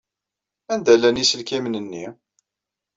[0.73, 2.05] Anda llan yiselkimen-nni?